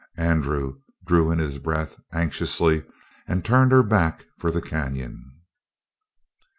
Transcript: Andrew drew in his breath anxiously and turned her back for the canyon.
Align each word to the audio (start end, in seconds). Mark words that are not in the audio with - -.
Andrew 0.17 0.79
drew 1.05 1.29
in 1.29 1.37
his 1.37 1.59
breath 1.59 1.95
anxiously 2.11 2.83
and 3.27 3.45
turned 3.45 3.71
her 3.71 3.83
back 3.83 4.25
for 4.39 4.49
the 4.49 4.59
canyon. 4.59 5.31